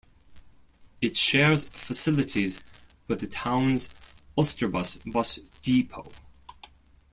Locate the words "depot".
5.61-6.11